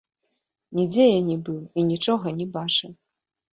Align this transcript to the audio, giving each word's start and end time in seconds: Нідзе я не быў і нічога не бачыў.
Нідзе 0.79 1.05
я 1.09 1.19
не 1.29 1.37
быў 1.51 1.61
і 1.77 1.85
нічога 1.91 2.35
не 2.41 2.51
бачыў. 2.59 2.91